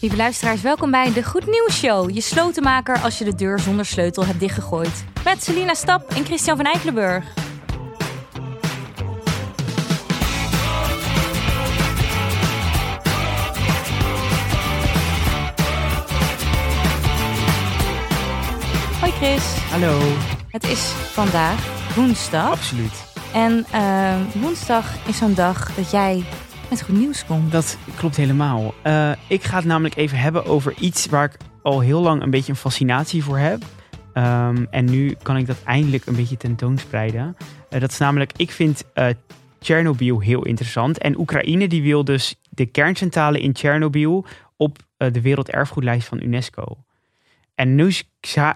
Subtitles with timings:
[0.00, 2.10] Lieve luisteraars, welkom bij de Goed Nieuws Show.
[2.10, 5.04] Je slotenmaker als je de deur zonder sleutel hebt dichtgegooid.
[5.24, 7.24] Met Selina Stap en Christian van Eikelenburg.
[19.00, 20.00] Hoi Chris, Hallo.
[20.48, 22.50] het is vandaag woensdag.
[22.50, 23.04] Absoluut.
[23.32, 26.24] En eh, woensdag is zo'n dag dat jij
[26.70, 27.52] met goed nieuws komt.
[27.52, 28.74] Dat klopt helemaal.
[28.82, 32.30] Eh, ik ga het namelijk even hebben over iets waar ik al heel lang een
[32.30, 33.62] beetje een fascinatie voor heb.
[34.12, 37.36] Ehm, en nu kan ik dat eindelijk een beetje tentoonspreiden.
[37.68, 39.06] Eh, dat is namelijk, ik vind eh
[39.58, 40.98] Tsjernobyl heel interessant.
[40.98, 44.24] En Oekraïne die wil dus de kerncentrale in Tsjernobyl
[44.56, 46.76] op de werelderfgoedlijst van UNESCO.
[47.60, 47.92] En nu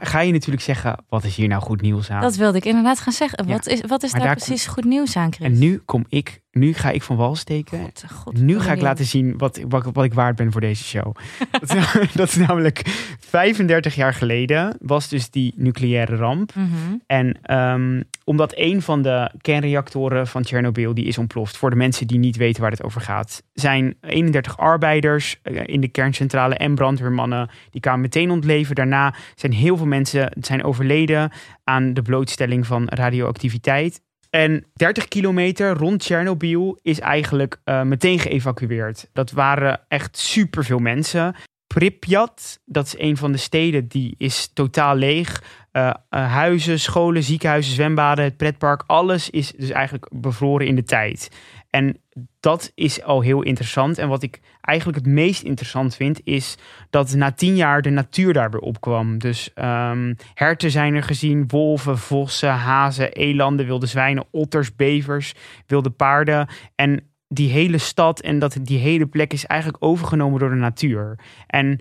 [0.00, 2.20] ga je natuurlijk zeggen, wat is hier nou goed nieuws aan?
[2.20, 3.46] Dat wilde ik inderdaad gaan zeggen.
[3.46, 3.52] Ja.
[3.52, 5.46] Wat is, wat is Maar daar precies goed nieuws aan, Chris?
[5.46, 7.78] En nu kom ik, nu ga ik van wal steken.
[7.78, 10.84] God, God, Nu ga ik laten zien wat, wat, wat ik waard ben voor deze
[10.84, 11.16] show.
[11.50, 12.82] dat, is, nam- dat is namelijk
[13.18, 16.54] 35 jaar geleden was dus die nucleaire ramp.
[16.54, 16.68] Mhm.
[17.06, 22.06] En ehm, omdat een van de kernreactoren van Tsjernobyl die is ontploft, voor de mensen
[22.06, 26.74] die niet weten waar het over gaat, zijn 31 arbeiders eh, in de kerncentrale en
[26.74, 28.74] brandweermannen die kwamen meteen ontleven.
[28.74, 31.30] Daarna zijn heel veel mensen zijn overleden
[31.64, 34.00] aan de blootstelling van radioactiviteit.
[34.30, 39.08] En 30 kilometer rond Tsjernobyl is eigenlijk eh, meteen geëvacueerd.
[39.12, 41.34] Dat waren echt superveel mensen.
[41.66, 45.42] Pripyat, dat is een van de steden, die is totaal leeg.
[45.74, 50.82] Eh, eh, huizen, scholen, ziekenhuizen, zwembaden, het pretpark, alles is dus eigenlijk bevroren in de
[50.82, 51.30] tijd.
[51.70, 51.96] En
[52.40, 53.98] dat is al heel interessant.
[53.98, 56.56] En wat ik eigenlijk het meest interessant vind, is
[56.90, 59.18] dat na tien jaar de natuur daar weer opkwam.
[59.18, 65.34] Dus ehm, herten zijn er gezien, wolven, vossen, hazen, elanden, wilde zwijnen, otters, bevers,
[65.66, 66.48] wilde paarden.
[66.74, 71.18] En die hele stad en dat, die hele plek is eigenlijk overgenomen door de natuur.
[71.46, 71.80] En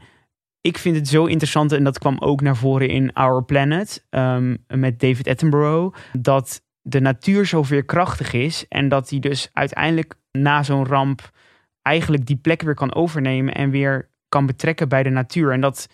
[0.63, 4.55] ik vind het zo interessant, en dat kwam ook naar voren in Our Planet ehm,
[4.67, 10.63] met David Attenborough, dat de natuur zo veerkrachtig is en dat hij dus uiteindelijk na
[10.63, 11.31] zo'n ramp
[11.81, 15.51] eigenlijk die plek weer kan overnemen en weer kan betrekken bij de natuur.
[15.51, 15.87] En dat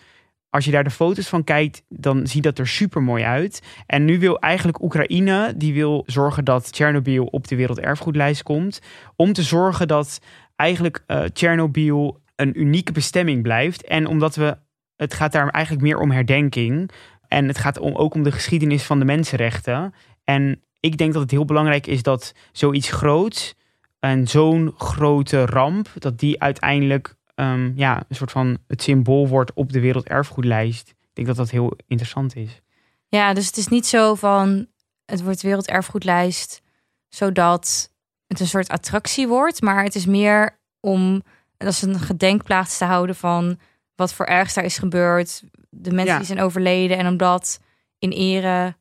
[0.50, 3.62] als je daar de foto's van kijkt, dan ziet dat er super mooi uit.
[3.86, 8.80] En nu wil eigenlijk Oekraïne, die wil zorgen dat Tsjernobyl op de werelderfgoedlijst komt.
[9.16, 10.20] Om te zorgen dat
[10.56, 13.84] eigenlijk eh Tsjernobyl een unieke bestemming blijft.
[13.84, 14.56] En omdat we,
[14.96, 16.90] het gaat daar eigenlijk meer om herdenking.
[17.28, 19.94] En het gaat om, ook om de geschiedenis van de mensenrechten.
[20.24, 23.54] En ik denk dat het heel belangrijk is dat zoiets groots
[23.98, 29.52] en zo'n grote ramp, dat die uiteindelijk ehm, ja, een soort van het symbool wordt
[29.54, 30.88] op de werelderfgoedlijst.
[30.88, 32.60] Ik denk dat dat heel interessant is.
[33.08, 34.66] Ja, dus het is niet zo van
[35.04, 36.62] het wordt werelderfgoedlijst
[37.08, 37.92] zodat
[38.26, 41.22] het een soort attractie wordt, maar het is meer om
[41.64, 43.58] dat is een gedenkplaats te houden van
[43.94, 46.16] wat voor ergs daar is gebeurd, de mensen Ja.
[46.18, 47.60] die zijn overleden en om dat
[47.98, 48.74] in ere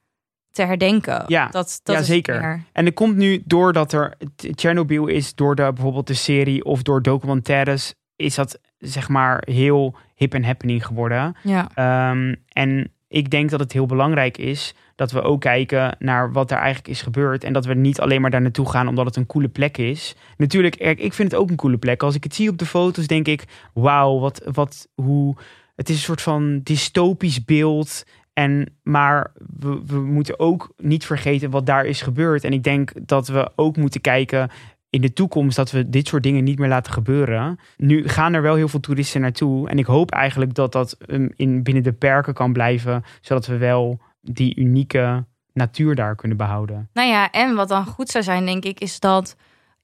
[0.51, 1.23] te herdenken.
[1.27, 2.39] Ja, dat, dat ja, is zeker.
[2.41, 2.63] meer.
[2.71, 4.13] En er komt nu doordat er
[4.55, 9.95] Tsjernobyl is, door de, bijvoorbeeld de serie of door documentaires, is dat zeg maar heel
[10.15, 11.35] hip en happening geworden.
[11.43, 11.69] Ja.
[11.73, 16.51] Ehm, en ik denk dat het heel belangrijk is dat we ook kijken naar wat
[16.51, 17.43] er eigenlijk is gebeurd.
[17.43, 20.15] En dat we niet alleen maar daar naartoe gaan omdat het een coole plek is.
[20.37, 22.03] Natuurlijk, ik vind het ook een coole plek.
[22.03, 23.43] Als ik het zie op de foto's, denk ik:
[23.73, 25.35] wauw, wat, wat, hoe.
[25.75, 28.03] Het is een soort van dystopisch beeld.
[28.33, 32.43] En, maar we, we moeten ook niet vergeten wat daar is gebeurd.
[32.43, 34.49] En ik denk dat we ook moeten kijken
[34.89, 37.59] in de toekomst dat we dit soort dingen niet meer laten gebeuren.
[37.77, 39.69] Nu gaan er wel heel veel toeristen naartoe.
[39.69, 43.03] En ik hoop eigenlijk dat dat um, in, binnen de perken kan blijven.
[43.21, 46.89] Zodat we wel die unieke natuur daar kunnen behouden.
[46.93, 49.35] Nou ja, en wat dan goed zou zijn, denk ik, is dat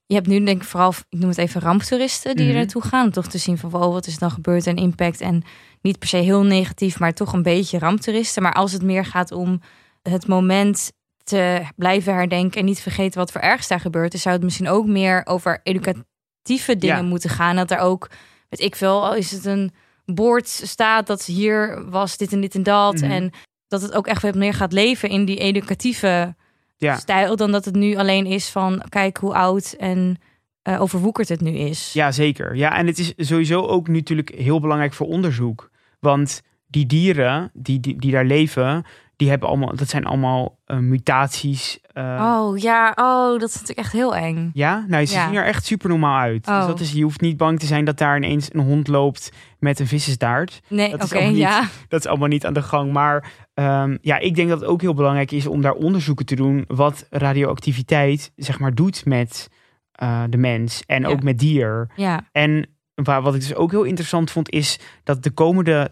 [0.06, 2.54] je hebt nu denk ik vooral, ik noem het even ramptoeristen die Mhm.
[2.54, 3.06] er naartoe gaan.
[3.06, 5.22] Om toch te zien van, wow, wat is dan gebeurd en impact.
[5.22, 5.44] En
[5.82, 8.44] niet per se heel negatief, maar toch een beetje ramptoeristen.
[8.44, 9.62] Maar als het meer gaat om
[10.02, 10.92] het moment
[11.26, 14.70] te blijven herdenken en niet vergeten wat voor ergs daar gebeurd is, zou het misschien
[14.70, 17.02] ook meer over educatieve dingen Ja.
[17.02, 17.56] moeten gaan.
[17.56, 18.10] Dat er ook,
[18.50, 19.72] weet ik veel, is het een
[20.06, 22.94] bord staat dat hier was dit en dit en dat.
[22.94, 23.12] Mhm.
[23.12, 23.32] En
[23.68, 26.36] dat het ook echt wat meer gaat leven in die educatieve
[26.78, 26.96] Ja.
[26.98, 30.18] stijl dan dat het nu alleen is van kijk hoe oud en
[30.62, 31.94] eh, overwoekerd het nu is.
[31.94, 32.56] Ja, zeker.
[32.56, 35.70] Ja, en het is sowieso ook natuurlijk heel belangrijk voor onderzoek.
[36.00, 40.78] Want die dieren die, die, die daar leven, die hebben allemaal, dat zijn allemaal eh,
[40.78, 41.80] mutaties.
[41.94, 44.50] eh, Oh ja, oh, dat is natuurlijk echt heel eng.
[44.54, 45.26] Ja, nou, ze Ja.
[45.28, 46.48] zien er echt super normaal uit.
[46.48, 46.58] Oh.
[46.58, 49.32] Dus dat is, je hoeft niet bang te zijn dat daar ineens een hond loopt
[49.60, 50.62] met een vissenstaart.
[50.70, 51.64] Nee, Dat oké, niet- ja.
[51.90, 52.92] Dat is allemaal niet aan de gang.
[52.92, 56.36] Maar ehm, ja, ik denk dat het ook heel belangrijk is om daar onderzoeken te
[56.36, 59.50] doen wat radioactiviteit zeg maar doet met
[59.92, 61.08] eh, de mens en Ja.
[61.08, 61.90] ook met dier.
[61.96, 65.92] Ja, En waar, wat ik dus ook heel interessant vond, is dat de komende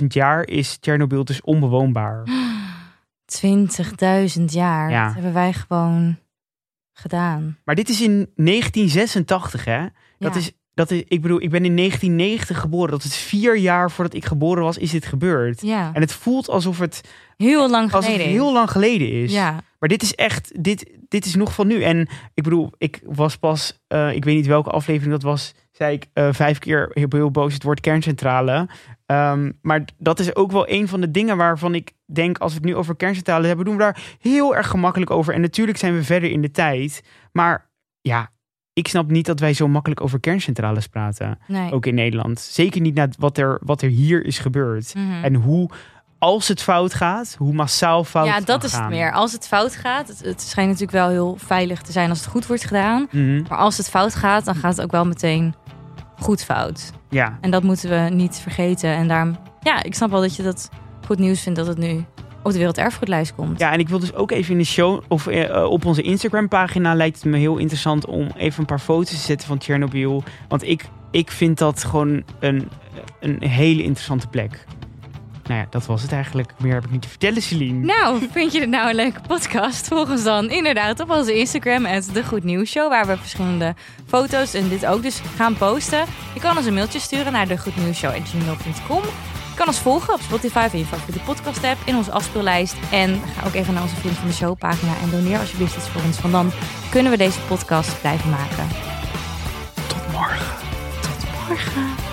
[0.00, 2.22] 20.000 jaar is Tsjernobyl dus onbewoonbaar.
[3.44, 4.90] 20.000 jaar.
[4.90, 5.04] Ja.
[5.04, 6.18] Dat hebben wij gewoon
[6.92, 7.58] gedaan.
[7.64, 9.86] Maar dit is in 1986, hè?
[10.18, 10.40] Dat Ja.
[10.40, 12.90] is, dat is, ik bedoel, ik ben in 1990 geboren.
[12.90, 15.60] Dat is vier jaar voordat ik geboren was, is dit gebeurd.
[15.60, 17.00] Ja, En het voelt alsof het,
[17.36, 18.26] heel lang alsof geleden.
[18.26, 19.32] het heel lang geleden is.
[19.32, 21.82] Ja, Maar dit is echt, dit, dit is nog van nu.
[21.82, 25.94] En ik bedoel, ik was pas, eh, ik weet niet welke aflevering dat was, zei
[25.94, 28.68] ik eh, vijf keer heel, heel boos het woord kerncentrale.
[29.06, 32.58] Ehm, maar dat is ook wel een van de dingen waarvan ik denk, als we
[32.58, 35.34] het nu over kerncentrale hebben, doen we daar heel erg gemakkelijk over.
[35.34, 37.02] En natuurlijk zijn we verder in de tijd.
[37.32, 37.70] Maar
[38.00, 38.30] ja,
[38.72, 41.38] ik snap niet dat wij zo makkelijk over kerncentrales praten.
[41.46, 41.72] nee.
[41.72, 42.40] Ook in Nederland.
[42.40, 44.94] Zeker niet na wat er, wat er hier is gebeurd.
[44.94, 45.24] Mhm.
[45.24, 45.70] En hoe,
[46.18, 48.90] als het fout gaat, hoe massaal fout ja, kan dat is het gaan.
[48.90, 49.12] meer.
[49.12, 52.28] Als het fout gaat, het, het schijnt natuurlijk wel heel veilig te zijn als het
[52.28, 53.06] goed wordt gedaan.
[53.10, 53.42] Mhm.
[53.48, 55.54] Maar als het fout gaat, dan gaat het ook wel meteen
[56.18, 56.92] goed fout.
[57.08, 58.90] Ja, En dat moeten we niet vergeten.
[58.90, 60.68] En daarom, ja, ik snap wel dat je dat
[61.06, 62.04] goed nieuws vindt dat het nu
[62.42, 63.58] op de Werelderfgoedlijst komt.
[63.58, 66.48] Ja, en ik wil dus ook even in de show of eh, op onze Instagram
[66.48, 70.22] pagina lijkt het me heel interessant om even een paar foto's te zetten van Tsjernobyl.
[70.48, 72.68] Want ik, ik vind dat gewoon een,
[73.20, 74.64] een hele interessante plek.
[75.50, 76.52] Nou ja, dat was het eigenlijk.
[76.58, 77.84] Meer heb ik niet te vertellen, Celine.
[77.84, 79.88] Nou, vind je dit nou een leuke podcast?
[79.88, 83.74] Volg ons dan inderdaad op onze Instagram, het De Goed Nieuws Show, waar we verschillende
[84.06, 86.04] foto's en dit ook dus gaan posten.
[86.34, 89.02] Je kan ons een mailtje sturen naar degoednieuwsshow.gmail.com.
[89.60, 92.74] Kan ons volgen op Spotify of in je favoriete podcast app, in onze afspeellijst.
[92.90, 95.88] En ga ook even naar onze Vriend van de Show pagina en doneer alsjeblieft iets
[95.88, 96.50] voor ons, want dan
[96.90, 98.68] kunnen we deze podcast blijven maken.
[99.88, 100.46] Tot morgen.
[101.02, 102.09] Tot morgen.